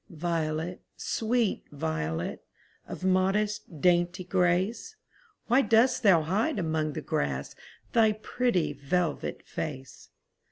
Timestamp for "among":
6.57-6.93